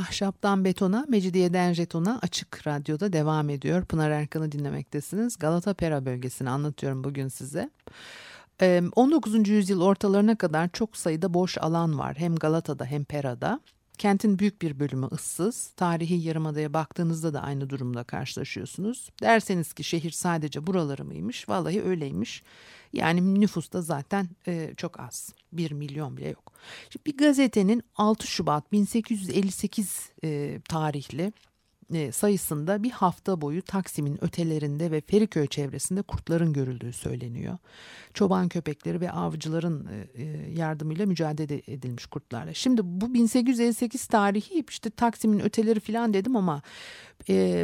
Ahşaptan 0.00 0.64
betona, 0.64 1.04
mecidiyeden 1.08 1.72
jetona 1.72 2.18
açık 2.22 2.66
radyoda 2.66 3.12
devam 3.12 3.50
ediyor. 3.50 3.84
Pınar 3.84 4.10
Erkan'ı 4.10 4.52
dinlemektesiniz. 4.52 5.38
Galata 5.38 5.74
Pera 5.74 6.06
bölgesini 6.06 6.50
anlatıyorum 6.50 7.04
bugün 7.04 7.28
size. 7.28 7.70
19. 8.96 9.48
yüzyıl 9.48 9.80
ortalarına 9.80 10.36
kadar 10.36 10.68
çok 10.68 10.96
sayıda 10.96 11.34
boş 11.34 11.58
alan 11.58 11.98
var. 11.98 12.16
Hem 12.18 12.36
Galata'da 12.36 12.84
hem 12.84 13.04
Pera'da. 13.04 13.60
Kentin 14.00 14.38
büyük 14.38 14.62
bir 14.62 14.80
bölümü 14.80 15.06
ıssız. 15.12 15.70
Tarihi 15.76 16.14
yarımadaya 16.14 16.72
baktığınızda 16.72 17.34
da 17.34 17.42
aynı 17.42 17.70
durumla 17.70 18.04
karşılaşıyorsunuz. 18.04 19.10
Derseniz 19.22 19.72
ki 19.72 19.84
şehir 19.84 20.10
sadece 20.10 20.66
buraları 20.66 21.04
mıymış? 21.04 21.48
Vallahi 21.48 21.82
öyleymiş. 21.82 22.42
Yani 22.92 23.40
nüfus 23.40 23.72
da 23.72 23.82
zaten 23.82 24.28
e, 24.46 24.74
çok 24.76 25.00
az. 25.00 25.32
Bir 25.52 25.72
milyon 25.72 26.16
bile 26.16 26.28
yok. 26.28 26.52
Şimdi 26.90 27.06
bir 27.06 27.16
gazetenin 27.16 27.82
6 27.96 28.26
Şubat 28.26 28.72
1858 28.72 30.10
e, 30.24 30.60
tarihli 30.68 31.32
sayısında 32.12 32.82
bir 32.82 32.90
hafta 32.90 33.40
boyu 33.40 33.62
Taksim'in 33.62 34.24
ötelerinde 34.24 34.90
ve 34.90 35.00
Feriköy 35.00 35.46
çevresinde 35.46 36.02
kurtların 36.02 36.52
görüldüğü 36.52 36.92
söyleniyor. 36.92 37.58
Çoban 38.14 38.48
köpekleri 38.48 39.00
ve 39.00 39.10
avcıların 39.10 39.86
e, 39.86 40.22
e, 40.22 40.50
yardımıyla 40.50 41.06
mücadele 41.06 41.62
edilmiş 41.66 42.06
kurtlarla. 42.06 42.54
Şimdi 42.54 42.80
bu 42.84 43.14
1858 43.14 44.06
tarihi 44.06 44.64
işte 44.70 44.90
Taksim'in 44.90 45.40
öteleri 45.40 45.80
falan 45.80 46.14
dedim 46.14 46.36
ama 46.36 46.62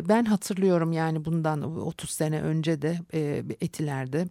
ben 0.08 0.24
hatırlıyorum 0.24 0.92
yani 0.92 1.24
bundan 1.24 1.62
30 1.62 2.10
sene 2.10 2.42
önce 2.42 2.82
de 2.82 2.98
Etiler'de 3.60 4.28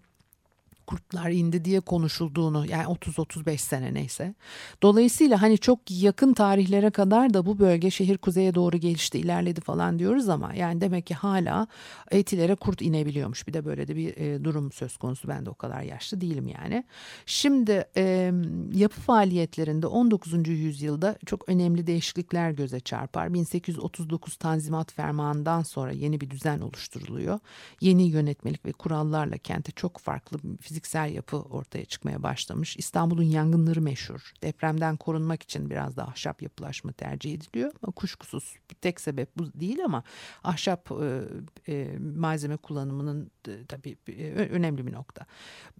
kurtlar 0.87 1.29
indi 1.29 1.65
diye 1.65 1.79
konuşulduğunu 1.79 2.65
yani 2.69 2.83
30-35 2.83 3.57
sene 3.57 3.93
neyse. 3.93 4.35
Dolayısıyla 4.83 5.41
hani 5.41 5.57
çok 5.57 5.79
yakın 5.89 6.33
tarihlere 6.33 6.89
kadar 6.89 7.33
da 7.33 7.45
bu 7.45 7.59
bölge 7.59 7.91
şehir 7.91 8.17
kuzeye 8.17 8.55
doğru 8.55 8.77
gelişti 8.77 9.19
ilerledi 9.19 9.61
falan 9.61 9.99
diyoruz 9.99 10.29
ama 10.29 10.53
yani 10.53 10.81
demek 10.81 11.05
ki 11.05 11.13
hala 11.13 11.67
etilere 12.11 12.55
kurt 12.55 12.81
inebiliyormuş. 12.81 13.47
Bir 13.47 13.53
de 13.53 13.65
böyle 13.65 13.87
de 13.87 13.95
bir 13.95 14.17
e, 14.17 14.43
durum 14.43 14.71
söz 14.71 14.97
konusu 14.97 15.27
ben 15.27 15.45
de 15.45 15.49
o 15.49 15.53
kadar 15.53 15.81
yaşlı 15.81 16.21
değilim 16.21 16.47
yani. 16.47 16.83
Şimdi 17.25 17.85
e, 17.97 18.31
yapı 18.73 19.01
faaliyetlerinde 19.01 19.87
19. 19.87 20.47
yüzyılda 20.47 21.17
çok 21.25 21.49
önemli 21.49 21.87
değişiklikler 21.87 22.51
göze 22.51 22.79
çarpar. 22.79 23.33
1839 23.33 24.35
Tanzimat 24.35 24.91
Fermanı'ndan 24.91 25.63
sonra 25.63 25.91
yeni 25.91 26.21
bir 26.21 26.29
düzen 26.29 26.59
oluşturuluyor. 26.59 27.39
Yeni 27.81 28.03
yönetmelik 28.03 28.65
ve 28.65 28.71
kurallarla 28.71 29.37
kente 29.37 29.71
çok 29.71 29.97
farklı 29.97 30.39
fizik 30.61 30.74
fiziksel 30.75 31.13
yapı 31.13 31.37
ortaya 31.37 31.85
çıkmaya 31.85 32.23
başlamış. 32.23 32.77
İstanbul'un 32.77 33.23
yangınları 33.23 33.81
meşhur. 33.81 34.33
Depremden 34.43 34.97
korunmak 34.97 35.43
için 35.43 35.69
biraz 35.69 35.97
da 35.97 36.07
ahşap 36.07 36.41
yapılaşma 36.41 36.91
tercih 36.91 37.33
ediliyor. 37.33 37.71
Ama 37.83 37.91
kuşkusuz 37.91 38.55
tek 38.81 39.01
sebep 39.01 39.37
bu 39.37 39.53
değil 39.53 39.85
ama 39.85 40.03
ahşap 40.43 40.91
e, 40.91 41.73
e, 41.73 41.97
malzeme 41.97 42.57
kullanımının 42.57 43.31
e, 43.47 43.65
tabii 43.67 43.97
e, 44.07 44.31
önemli 44.31 44.87
bir 44.87 44.93
nokta. 44.93 45.25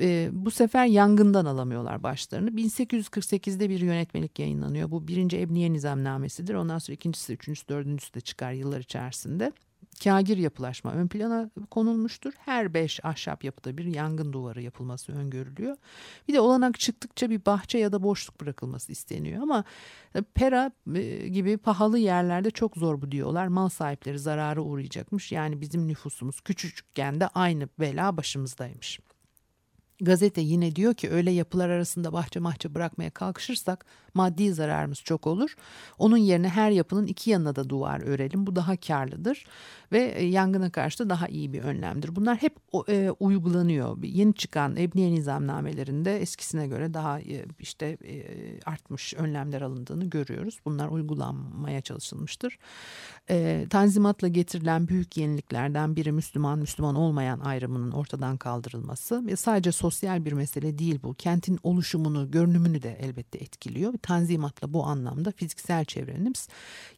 E, 0.01 0.29
bu 0.31 0.51
sefer 0.51 0.85
yangından 0.85 1.45
alamıyorlar 1.45 2.03
başlarını. 2.03 2.49
1848'de 2.49 3.69
bir 3.69 3.79
yönetmelik 3.79 4.39
yayınlanıyor. 4.39 4.91
Bu 4.91 5.07
birinci 5.07 5.41
Ebniye 5.41 5.73
Nizamnamesidir. 5.73 6.53
Ondan 6.53 6.79
sonra 6.79 6.95
ikincisi, 6.95 7.33
üçüncüsü, 7.33 7.67
dördüncüsü 7.67 8.13
de 8.13 8.21
çıkar 8.21 8.51
yıllar 8.51 8.79
içerisinde 8.79 9.51
kagir 10.03 10.37
yapılaşma 10.37 10.91
ön 10.91 11.07
plana 11.07 11.49
konulmuştur. 11.71 12.33
Her 12.37 12.73
beş 12.73 13.05
ahşap 13.05 13.43
yapıda 13.43 13.77
bir 13.77 13.85
yangın 13.85 14.33
duvarı 14.33 14.61
yapılması 14.61 15.11
öngörülüyor. 15.11 15.77
Bir 16.27 16.33
de 16.33 16.39
olanak 16.39 16.79
çıktıkça 16.79 17.29
bir 17.29 17.45
bahçe 17.45 17.77
ya 17.77 17.91
da 17.91 18.03
boşluk 18.03 18.41
bırakılması 18.41 18.91
isteniyor. 18.91 19.41
Ama 19.41 19.63
e, 20.15 20.21
Pera 20.21 20.71
e, 20.95 21.27
gibi 21.27 21.57
pahalı 21.57 21.99
yerlerde 21.99 22.51
çok 22.51 22.77
zor 22.77 23.01
bu 23.01 23.11
diyorlar. 23.11 23.47
Mal 23.47 23.69
sahipleri 23.69 24.19
zarara 24.19 24.61
uğrayacakmış. 24.61 25.31
Yani 25.31 25.61
bizim 25.61 25.87
nüfusumuz 25.87 26.41
küçücükken 26.41 27.19
de 27.19 27.27
aynı 27.27 27.69
bela 27.79 28.17
başımızdaymış. 28.17 28.99
Gazete 30.01 30.41
yine 30.41 30.75
diyor 30.75 30.93
ki 30.93 31.09
öyle 31.09 31.31
yapılar 31.31 31.69
arasında 31.69 32.13
bahçe 32.13 32.39
mahçe 32.39 32.75
bırakmaya 32.75 33.09
kalkışırsak 33.09 33.85
maddi 34.13 34.53
zararımız 34.53 35.01
çok 35.01 35.27
olur. 35.27 35.55
Onun 35.97 36.17
yerine 36.17 36.49
her 36.49 36.71
yapının 36.71 37.07
iki 37.07 37.29
yanına 37.29 37.55
da 37.55 37.69
duvar 37.69 38.01
örelim. 38.01 38.47
Bu 38.47 38.55
daha 38.55 38.77
karlıdır 38.77 39.45
ve 39.91 40.03
e, 40.03 40.25
yangına 40.25 40.69
karşı 40.69 40.99
da 40.99 41.09
daha 41.09 41.27
iyi 41.27 41.53
bir 41.53 41.61
önlemdir. 41.61 42.15
Bunlar 42.15 42.37
hep 42.37 42.57
e, 42.89 43.11
uygulanıyor. 43.19 44.03
Yeni 44.03 44.33
çıkan 44.33 44.75
ebniye 44.77 45.11
nizamnamelerinde 45.11 46.21
eskisine 46.21 46.67
göre 46.67 46.93
daha 46.93 47.19
e, 47.19 47.45
işte 47.59 47.97
e, 48.03 48.23
artmış 48.65 49.13
önlemler 49.13 49.61
alındığını 49.61 50.05
görüyoruz. 50.05 50.59
Bunlar 50.65 50.87
uygulanmaya 50.87 51.81
çalışılmıştır. 51.81 52.57
E, 53.29 53.67
tanzimatla 53.69 54.27
getirilen 54.27 54.87
büyük 54.87 55.17
yeniliklerden 55.17 55.95
biri 55.95 56.11
Müslüman 56.11 56.59
Müslüman 56.59 56.95
olmayan 56.95 57.39
ayrımının 57.39 57.91
ortadan 57.91 58.37
kaldırılması 58.37 59.27
ve 59.27 59.35
sadece 59.35 59.71
sosyal 59.85 60.25
bir 60.25 60.31
mesele 60.33 60.77
değil 60.77 60.99
bu. 61.03 61.13
Kentin 61.13 61.59
oluşumunu, 61.63 62.31
görünümünü 62.31 62.81
de 62.81 62.97
elbette 63.01 63.37
etkiliyor. 63.37 63.93
Tanzimatla 64.01 64.73
bu 64.73 64.85
anlamda 64.85 65.31
fiziksel 65.31 65.85
çevremiz 65.85 66.47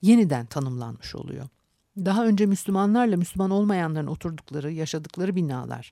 yeniden 0.02 0.45
tanımlanmış 0.45 1.15
oluyor. 1.15 1.47
Daha 2.06 2.26
önce 2.26 2.46
Müslümanlarla 2.46 3.18
Müslüman 3.18 3.52
olmayanların 3.52 4.08
oturdukları, 4.08 4.72
yaşadıkları 4.72 5.36
binalar 5.36 5.92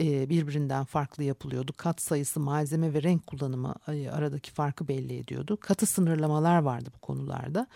e, 0.00 0.28
birbirinden 0.28 0.84
farklı 0.84 1.24
yapılıyordu. 1.24 1.72
Kat 1.76 2.00
sayısı, 2.00 2.40
malzeme 2.40 2.94
ve 2.94 3.02
renk 3.02 3.26
kullanımı 3.26 3.74
aradaki 4.12 4.50
farkı 4.50 4.88
belli 4.88 5.18
ediyordu. 5.18 5.58
Katı 5.60 5.86
sınırlamalar 5.86 6.58
vardı 6.58 6.90
bu 6.96 6.98
konularda. 7.00 7.66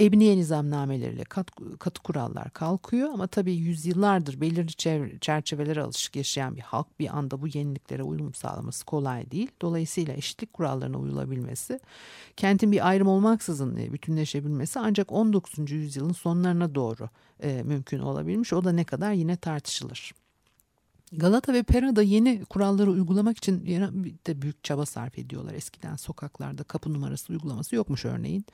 Ebniye 0.00 0.36
nizamnameleriyle 0.36 1.24
kat, 1.24 1.50
katı 1.78 2.02
kurallar 2.02 2.50
kalkıyor 2.50 3.10
ama 3.12 3.26
tabii 3.26 3.54
yüzyıllardır 3.54 4.40
belirli 4.40 4.72
çerçevelere 5.20 5.82
alışık 5.82 6.16
yaşayan 6.16 6.56
bir 6.56 6.60
halk 6.60 6.86
bir 7.00 7.18
anda 7.18 7.42
bu 7.42 7.48
yeniliklere 7.48 8.02
uyum 8.02 8.34
sağlaması 8.34 8.84
kolay 8.84 9.30
değil. 9.30 9.50
Dolayısıyla 9.62 10.14
eşitlik 10.14 10.52
kurallarına 10.52 10.98
uyulabilmesi, 10.98 11.80
kentin 12.36 12.72
bir 12.72 12.88
ayrım 12.88 13.08
olmaksızın 13.08 13.76
e, 13.76 13.92
bütünleşebilmesi 13.92 14.80
ancak 14.80 15.12
19. 15.12 15.70
yüzyılın 15.70 16.12
sonlarına 16.12 16.74
doğru 16.74 17.08
e, 17.42 17.62
mümkün 17.62 17.98
olabilmiş. 17.98 18.52
O 18.52 18.64
da 18.64 18.72
ne 18.72 18.84
kadar 18.84 19.12
yine 19.12 19.36
tartışılır. 19.36 20.12
Galata 21.12 21.52
ve 21.52 21.62
Pera'da 21.62 22.02
yeni 22.02 22.44
kuralları 22.44 22.90
uygulamak 22.90 23.38
için 23.38 23.66
de 24.26 24.42
büyük 24.42 24.64
çaba 24.64 24.86
sarf 24.86 25.18
ediyorlar. 25.18 25.54
Eskiden 25.54 25.96
sokaklarda 25.96 26.62
kapı 26.62 26.92
numarası 26.92 27.32
uygulaması 27.32 27.76
yokmuş 27.76 28.04
örneğin. 28.04 28.44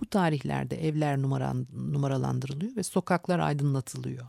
Bu 0.00 0.06
tarihlerde 0.06 0.88
evler 0.88 1.22
numaran, 1.22 1.66
numaralandırılıyor 1.72 2.76
ve 2.76 2.82
sokaklar 2.82 3.38
aydınlatılıyor. 3.38 4.28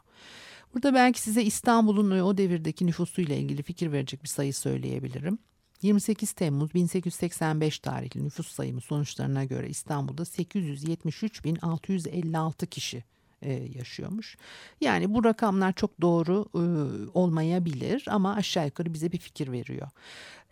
Burada 0.73 0.93
belki 0.93 1.21
size 1.21 1.43
İstanbul'un 1.43 2.19
o 2.19 2.38
devirdeki 2.38 2.86
nüfusuyla 2.86 3.36
ilgili 3.36 3.63
fikir 3.63 3.91
verecek 3.91 4.23
bir 4.23 4.27
sayı 4.27 4.53
söyleyebilirim. 4.53 5.39
28 5.81 6.31
Temmuz 6.31 6.73
1885 6.73 7.79
tarihli 7.79 8.23
nüfus 8.23 8.47
sayımı 8.47 8.81
sonuçlarına 8.81 9.43
göre 9.43 9.69
İstanbul'da 9.69 10.23
873.656 10.23 12.67
kişi 12.67 13.03
e, 13.45 13.53
yaşıyormuş. 13.53 14.38
Yani 14.81 15.13
bu 15.13 15.23
rakamlar 15.23 15.73
çok 15.73 16.01
doğru 16.01 16.45
e, 16.53 16.63
olmayabilir 17.13 18.05
ama 18.10 18.36
aşağı 18.36 18.65
yukarı 18.65 18.93
bize 18.93 19.12
bir 19.12 19.17
fikir 19.17 19.51
veriyor. 19.51 19.88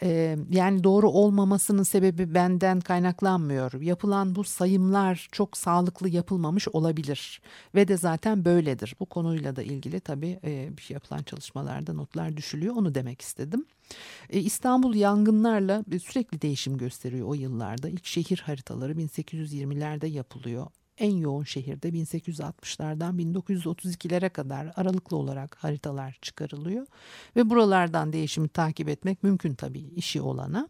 E, 0.03 0.37
yani 0.51 0.83
doğru 0.83 1.09
olmamasının 1.09 1.83
sebebi 1.83 2.33
benden 2.33 2.79
kaynaklanmıyor. 2.79 3.81
Yapılan 3.81 4.35
bu 4.35 4.43
sayımlar 4.43 5.27
çok 5.31 5.57
sağlıklı 5.57 6.09
yapılmamış 6.09 6.67
olabilir 6.67 7.41
ve 7.75 7.87
de 7.87 7.97
zaten 7.97 8.45
böyledir. 8.45 8.95
Bu 8.99 9.05
konuyla 9.05 9.55
da 9.55 9.63
ilgili 9.63 9.99
tabii 9.99 10.39
yapılan 10.89 11.23
çalışmalarda 11.23 11.93
notlar 11.93 12.37
düşülüyor. 12.37 12.75
Onu 12.75 12.95
demek 12.95 13.21
istedim. 13.21 13.65
İstanbul 14.29 14.95
yangınlarla 14.95 15.83
sürekli 16.03 16.41
değişim 16.41 16.77
gösteriyor 16.77 17.27
o 17.27 17.33
yıllarda. 17.33 17.89
İlk 17.89 18.05
şehir 18.05 18.43
haritaları 18.45 18.93
1820'lerde 18.93 20.07
yapılıyor 20.07 20.67
en 20.97 21.15
yoğun 21.15 21.43
şehirde 21.43 21.89
1860'lardan 21.89 23.35
1932'lere 23.35 24.29
kadar 24.29 24.73
aralıklı 24.75 25.17
olarak 25.17 25.55
haritalar 25.55 26.17
çıkarılıyor 26.21 26.87
ve 27.35 27.49
buralardan 27.49 28.13
değişimi 28.13 28.47
takip 28.47 28.89
etmek 28.89 29.23
mümkün 29.23 29.53
tabii 29.53 29.79
işi 29.95 30.21
olana. 30.21 30.69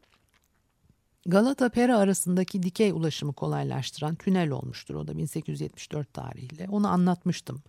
Galata 1.25 1.69
Pera 1.69 1.97
arasındaki 1.97 2.63
dikey 2.63 2.91
ulaşımı 2.91 3.33
kolaylaştıran 3.33 4.15
tünel 4.15 4.49
olmuştur 4.49 4.95
o 4.95 5.07
da 5.07 5.17
1874 5.17 6.13
tarihli. 6.13 6.67
Onu 6.69 6.87
anlatmıştım. 6.87 7.63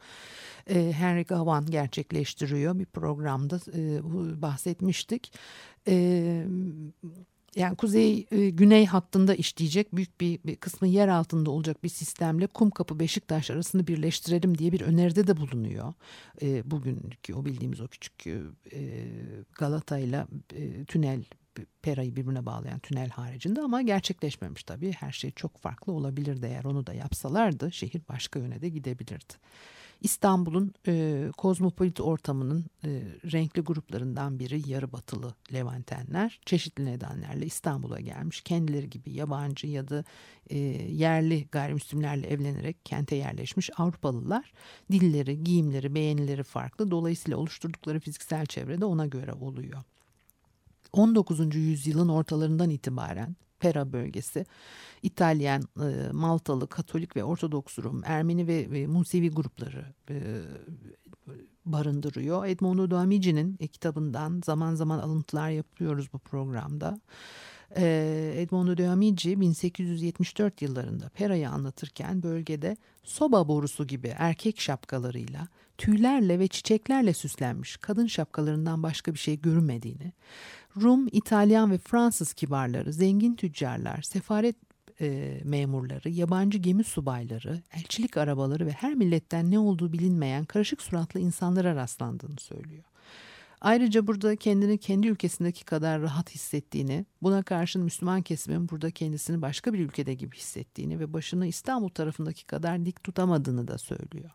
Ee, 0.66 0.92
Henry 0.92 1.24
Gavan 1.24 1.66
gerçekleştiriyor 1.66 2.78
bir 2.78 2.86
programda 2.86 3.60
e, 3.74 4.02
bahsetmiştik. 4.42 5.32
Ee, 5.88 6.46
yani 7.56 7.76
kuzey 7.76 8.26
e, 8.30 8.50
güney 8.50 8.86
hattında 8.86 9.34
işleyecek 9.34 9.96
büyük 9.96 10.20
bir, 10.20 10.40
bir 10.44 10.56
kısmı 10.56 10.88
yer 10.88 11.08
altında 11.08 11.50
olacak 11.50 11.84
bir 11.84 11.88
sistemle 11.88 12.46
Kumkapı 12.46 13.00
Beşiktaş 13.00 13.50
arasını 13.50 13.86
birleştirelim 13.86 14.58
diye 14.58 14.72
bir 14.72 14.80
öneride 14.80 15.26
de 15.26 15.36
bulunuyor. 15.36 15.92
E, 16.42 16.70
bugünkü 16.70 17.34
o 17.34 17.44
bildiğimiz 17.44 17.80
o 17.80 17.88
küçük 17.88 18.26
e, 18.26 18.42
Galata 19.54 19.98
ile 19.98 20.26
tünel 20.86 21.24
Pera'yı 21.82 22.16
birbirine 22.16 22.46
bağlayan 22.46 22.78
tünel 22.78 23.08
haricinde 23.10 23.60
ama 23.60 23.82
gerçekleşmemiş 23.82 24.64
tabii. 24.64 24.92
Her 24.92 25.12
şey 25.12 25.30
çok 25.30 25.58
farklı 25.58 25.92
olabilirdi 25.92 26.46
eğer 26.46 26.64
onu 26.64 26.86
da 26.86 26.94
yapsalardı 26.94 27.72
şehir 27.72 28.02
başka 28.08 28.38
yöne 28.38 28.62
de 28.62 28.68
gidebilirdi. 28.68 29.34
İstanbul'un 30.00 30.74
e, 30.86 31.24
kozmopolit 31.36 32.00
ortamının 32.00 32.64
e, 32.84 32.88
renkli 33.32 33.62
gruplarından 33.62 34.38
biri 34.38 34.70
yarı 34.70 34.92
batılı 34.92 35.34
Levantenler 35.52 36.40
çeşitli 36.46 36.84
nedenlerle 36.84 37.46
İstanbul'a 37.46 38.00
gelmiş. 38.00 38.40
Kendileri 38.40 38.90
gibi 38.90 39.12
yabancı 39.12 39.66
ya 39.66 39.88
da 39.88 40.04
e, 40.50 40.58
yerli 40.92 41.46
gayrimüslimlerle 41.52 42.26
evlenerek 42.26 42.84
kente 42.84 43.16
yerleşmiş 43.16 43.70
Avrupalılar 43.76 44.52
dilleri, 44.92 45.44
giyimleri, 45.44 45.94
beğenileri 45.94 46.42
farklı. 46.42 46.90
Dolayısıyla 46.90 47.38
oluşturdukları 47.38 48.00
fiziksel 48.00 48.46
çevre 48.46 48.80
de 48.80 48.84
ona 48.84 49.06
göre 49.06 49.32
oluyor. 49.32 49.82
19. 50.92 51.54
yüzyılın 51.54 52.08
ortalarından 52.08 52.70
itibaren 52.70 53.36
Pera 53.64 53.92
bölgesi 53.92 54.46
İtalyan, 55.02 55.62
e, 55.62 56.12
Maltalı, 56.12 56.68
Katolik 56.68 57.16
ve 57.16 57.24
Ortodoks 57.24 57.78
Rum, 57.78 58.02
Ermeni 58.04 58.46
ve, 58.46 58.70
ve 58.70 58.86
Musevi 58.86 59.30
grupları 59.30 59.84
e, 60.10 60.16
barındırıyor. 61.64 62.46
Edmondo 62.46 62.90
Duamici'nin 62.90 63.56
e, 63.60 63.66
kitabından 63.66 64.40
zaman 64.44 64.74
zaman 64.74 64.98
alıntılar 64.98 65.50
yapıyoruz 65.50 66.12
bu 66.12 66.18
programda. 66.18 67.00
Edmondo 67.76 68.76
de 68.76 68.88
Amici 68.88 69.40
1874 69.40 70.62
yıllarında 70.62 71.08
Pera'yı 71.08 71.50
anlatırken 71.50 72.22
bölgede 72.22 72.76
soba 73.04 73.48
borusu 73.48 73.86
gibi 73.86 74.14
erkek 74.18 74.60
şapkalarıyla 74.60 75.48
tüylerle 75.78 76.38
ve 76.38 76.48
çiçeklerle 76.48 77.14
süslenmiş 77.14 77.76
kadın 77.76 78.06
şapkalarından 78.06 78.82
başka 78.82 79.14
bir 79.14 79.18
şey 79.18 79.40
görünmediğini, 79.40 80.12
Rum, 80.82 81.08
İtalyan 81.12 81.70
ve 81.70 81.78
Fransız 81.78 82.32
kibarları, 82.32 82.92
zengin 82.92 83.34
tüccarlar, 83.34 84.02
sefaret 84.02 84.56
e, 85.00 85.40
memurları, 85.44 86.10
yabancı 86.10 86.58
gemi 86.58 86.84
subayları, 86.84 87.62
elçilik 87.72 88.16
arabaları 88.16 88.66
ve 88.66 88.70
her 88.70 88.94
milletten 88.94 89.50
ne 89.50 89.58
olduğu 89.58 89.92
bilinmeyen 89.92 90.44
karışık 90.44 90.82
suratlı 90.82 91.20
insanlara 91.20 91.74
rastlandığını 91.74 92.36
söylüyor. 92.40 92.84
Ayrıca 93.60 94.06
burada 94.06 94.36
kendini 94.36 94.78
kendi 94.78 95.08
ülkesindeki 95.08 95.64
kadar 95.64 96.02
rahat 96.02 96.30
hissettiğini, 96.34 97.06
buna 97.22 97.42
karşın 97.42 97.82
Müslüman 97.82 98.22
kesimin 98.22 98.68
burada 98.68 98.90
kendisini 98.90 99.42
başka 99.42 99.72
bir 99.72 99.78
ülkede 99.78 100.14
gibi 100.14 100.36
hissettiğini 100.36 101.00
ve 101.00 101.12
başını 101.12 101.46
İstanbul 101.46 101.88
tarafındaki 101.88 102.46
kadar 102.46 102.84
dik 102.84 103.04
tutamadığını 103.04 103.68
da 103.68 103.78
söylüyor 103.78 104.30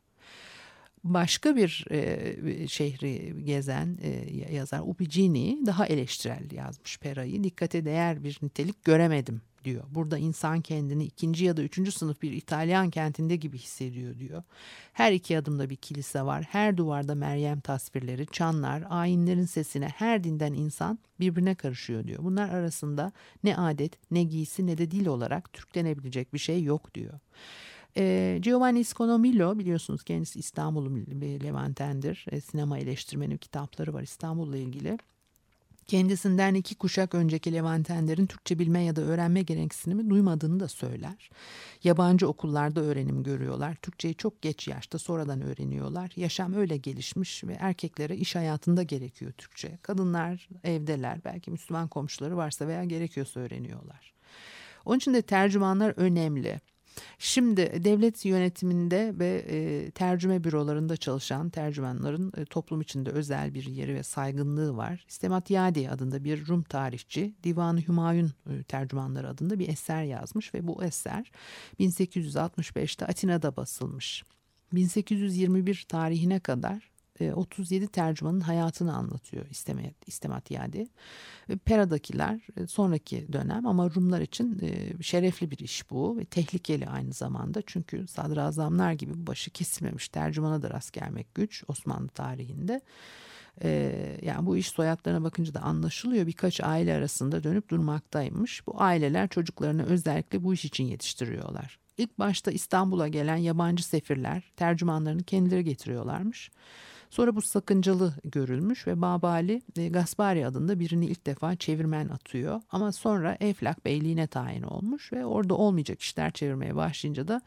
başka 1.03 1.55
bir 1.55 1.85
e, 1.91 2.67
şehri 2.67 3.45
gezen 3.45 3.97
e, 4.01 4.09
yazar 4.55 4.81
Ubicini 4.85 5.65
daha 5.65 5.85
eleştirel 5.85 6.51
yazmış 6.51 6.99
Pera'yı. 6.99 7.43
Dikkate 7.43 7.85
değer 7.85 8.23
bir 8.23 8.39
nitelik 8.41 8.83
göremedim 8.83 9.41
diyor. 9.63 9.83
Burada 9.91 10.17
insan 10.17 10.61
kendini 10.61 11.05
ikinci 11.05 11.45
ya 11.45 11.57
da 11.57 11.61
üçüncü 11.61 11.91
sınıf 11.91 12.21
bir 12.21 12.31
İtalyan 12.31 12.89
kentinde 12.89 13.35
gibi 13.35 13.57
hissediyor 13.57 14.19
diyor. 14.19 14.43
Her 14.93 15.11
iki 15.11 15.37
adımda 15.37 15.69
bir 15.69 15.75
kilise 15.75 16.21
var. 16.21 16.43
Her 16.49 16.77
duvarda 16.77 17.15
Meryem 17.15 17.59
tasvirleri, 17.59 18.27
çanlar, 18.31 18.83
ayinlerin 18.89 19.45
sesine 19.45 19.87
her 19.87 20.23
dinden 20.23 20.53
insan 20.53 20.99
birbirine 21.19 21.55
karışıyor 21.55 22.07
diyor. 22.07 22.23
Bunlar 22.23 22.49
arasında 22.49 23.11
ne 23.43 23.57
adet, 23.57 24.11
ne 24.11 24.23
giysi, 24.23 24.67
ne 24.67 24.77
de 24.77 24.91
dil 24.91 25.05
olarak 25.05 25.53
Türklenebilecek 25.53 26.33
bir 26.33 26.39
şey 26.39 26.63
yok 26.63 26.93
diyor. 26.93 27.19
E, 27.97 28.37
Giovanni 28.41 28.83
Sconomillo 28.83 29.59
biliyorsunuz 29.59 30.03
kendisi 30.03 30.39
İstanbul 30.39 30.95
Levantendir. 31.43 32.25
E, 32.31 32.41
sinema 32.41 32.79
eleştirmeni 32.79 33.37
kitapları 33.37 33.93
var 33.93 34.01
İstanbul'la 34.01 34.57
ilgili. 34.57 34.97
Kendisinden 35.89 36.53
iki 36.53 36.75
kuşak 36.75 37.15
önceki 37.15 37.53
Levantenlerin 37.53 38.25
Türkçe 38.25 38.59
bilme 38.59 38.83
ya 38.83 38.95
da 38.95 39.01
öğrenme 39.01 39.41
gereksinimi 39.41 40.09
duymadığını 40.09 40.59
da 40.59 40.67
söyler. 40.67 41.29
Yabancı 41.83 42.27
okullarda 42.27 42.81
öğrenim 42.81 43.23
görüyorlar. 43.23 43.75
Türkçeyi 43.75 44.15
çok 44.15 44.41
geç 44.41 44.67
yaşta 44.67 44.99
sonradan 44.99 45.41
öğreniyorlar. 45.41 46.11
Yaşam 46.15 46.53
öyle 46.53 46.77
gelişmiş 46.77 47.43
ve 47.43 47.53
erkeklere 47.59 48.15
iş 48.17 48.35
hayatında 48.35 48.83
gerekiyor 48.83 49.31
Türkçe. 49.31 49.77
Kadınlar 49.81 50.49
evdeler 50.63 51.19
belki 51.25 51.51
Müslüman 51.51 51.87
komşuları 51.87 52.37
varsa 52.37 52.67
veya 52.67 52.83
gerekiyorsa 52.83 53.39
öğreniyorlar. 53.39 54.13
Onun 54.85 54.97
için 54.97 55.13
de 55.13 55.21
tercümanlar 55.21 55.93
önemli. 55.97 56.59
Şimdi 57.19 57.83
devlet 57.83 58.25
yönetiminde 58.25 59.13
ve 59.19 59.45
e, 59.49 59.91
tercüme 59.91 60.43
bürolarında 60.43 60.97
çalışan 60.97 61.49
tercümanların 61.49 62.33
e, 62.37 62.45
toplum 62.45 62.81
içinde 62.81 63.09
özel 63.09 63.53
bir 63.53 63.63
yeri 63.63 63.95
ve 63.95 64.03
saygınlığı 64.03 64.77
var. 64.77 65.05
İstemat 65.09 65.49
Yadi 65.49 65.89
adında 65.89 66.23
bir 66.23 66.47
Rum 66.47 66.63
tarihçi 66.63 67.33
Divan-ı 67.43 67.81
Hümayun 67.87 68.31
e, 68.49 68.63
tercümanları 68.63 69.29
adında 69.29 69.59
bir 69.59 69.67
eser 69.67 70.03
yazmış 70.03 70.53
ve 70.53 70.67
bu 70.67 70.83
eser 70.83 71.31
1865'te 71.79 73.05
Atina'da 73.05 73.55
basılmış. 73.55 74.23
1821 74.73 75.85
tarihine 75.89 76.39
kadar 76.39 76.88
37 77.21 77.83
e, 77.83 77.87
tercümanın 77.87 78.39
hayatını 78.39 78.95
anlatıyor 78.95 79.45
istemet, 79.49 80.07
istemat 80.07 80.51
yadi. 80.51 80.87
Pera'dakiler 81.65 82.39
e, 82.57 82.67
sonraki 82.67 83.33
dönem 83.33 83.67
ama 83.67 83.89
Rumlar 83.95 84.21
için 84.21 84.59
e, 84.61 85.03
şerefli 85.03 85.51
bir 85.51 85.57
iş 85.57 85.89
bu 85.91 86.17
ve 86.17 86.25
tehlikeli 86.25 86.87
aynı 86.87 87.13
zamanda. 87.13 87.61
Çünkü 87.65 88.07
sadrazamlar 88.07 88.93
gibi 88.93 89.27
başı 89.27 89.51
kesilmemiş 89.51 90.09
tercümana 90.09 90.61
da 90.61 90.69
rast 90.69 90.93
gelmek 90.93 91.35
güç 91.35 91.63
Osmanlı 91.67 92.07
tarihinde. 92.07 92.81
Yani 94.21 94.45
bu 94.45 94.57
iş 94.57 94.67
soyadlarına 94.67 95.23
bakınca 95.23 95.53
da 95.53 95.61
anlaşılıyor. 95.61 96.27
Birkaç 96.27 96.61
aile 96.61 96.93
arasında 96.93 97.43
dönüp 97.43 97.69
durmaktaymış. 97.69 98.67
Bu 98.67 98.81
aileler 98.81 99.27
çocuklarını 99.27 99.83
özellikle 99.83 100.43
bu 100.43 100.53
iş 100.53 100.65
için 100.65 100.83
yetiştiriyorlar. 100.83 101.79
İlk 101.99 102.19
başta 102.19 102.51
İstanbul'a 102.51 103.07
gelen 103.07 103.37
yabancı 103.37 103.85
sefirler 103.85 104.43
tercümanlarını 104.57 105.23
kendileri 105.23 105.63
getiriyorlarmış. 105.63 106.51
Sonra 107.09 107.35
bu 107.35 107.41
sakıncalı 107.41 108.13
görülmüş 108.23 108.87
ve 108.87 109.01
Babali 109.01 109.61
e, 109.77 109.87
Gaspari 109.89 110.47
adında 110.47 110.79
birini 110.79 111.05
ilk 111.05 111.25
defa 111.25 111.55
çevirmen 111.55 112.09
atıyor. 112.09 112.61
Ama 112.71 112.91
sonra 112.91 113.37
Eflak 113.39 113.85
Beyliğine 113.85 114.27
tayin 114.27 114.63
olmuş 114.63 115.13
ve 115.13 115.25
orada 115.25 115.55
olmayacak 115.55 116.01
işler 116.01 116.31
çevirmeye 116.31 116.75
başlayınca 116.75 117.27
da 117.27 117.41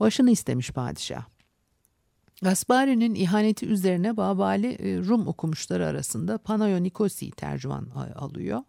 başını 0.00 0.30
istemiş 0.30 0.70
padişah. 0.70 1.24
Gaspari'nin 2.42 3.14
ihaneti 3.14 3.66
üzerine 3.66 4.16
Babali 4.16 4.66
e, 4.66 4.98
Rum 4.98 5.26
okumuşları 5.26 5.86
arasında 5.86 6.38
Panayo 6.38 6.82
Nikosi 6.82 7.30
tercüman 7.30 7.86
alıyor. 8.14 8.60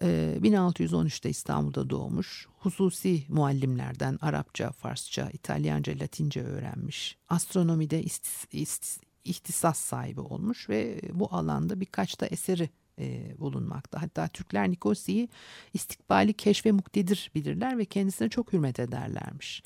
1613'te 0.00 1.28
e, 1.28 1.30
İstanbul'da 1.30 1.90
doğmuş. 1.90 2.46
Hususi 2.58 3.24
muallimlerden 3.28 4.18
Arapça, 4.20 4.72
Farsça, 4.72 5.30
İtalyanca, 5.32 5.92
Latince 6.00 6.42
öğrenmiş. 6.42 7.16
Astronomide 7.28 8.02
istis, 8.02 8.98
ihtisas 9.24 9.78
sahibi 9.78 10.20
olmuş 10.20 10.68
ve 10.68 11.00
bu 11.12 11.28
alanda 11.30 11.80
birkaç 11.80 12.20
da 12.20 12.26
eseri 12.26 12.70
e, 12.98 13.34
bulunmakta. 13.38 14.02
Hatta 14.02 14.28
Türkler 14.28 14.70
Nikosi'yi 14.70 15.28
istikbali 15.74 16.32
keşfe 16.32 16.72
muktedir 16.72 17.30
bilirler 17.34 17.78
ve 17.78 17.84
kendisine 17.84 18.28
çok 18.28 18.52
hürmet 18.52 18.80
ederlermiş. 18.80 19.62